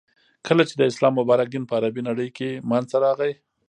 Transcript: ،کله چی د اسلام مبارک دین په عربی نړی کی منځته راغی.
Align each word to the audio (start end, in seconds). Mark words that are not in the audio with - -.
،کله 0.47 0.63
چی 0.69 0.75
د 0.77 0.81
اسلام 0.91 1.13
مبارک 1.19 1.47
دین 1.51 1.63
په 1.67 1.73
عربی 1.79 2.01
نړی 2.09 2.27
کی 2.37 2.49
منځته 2.69 2.97
راغی. 3.05 3.33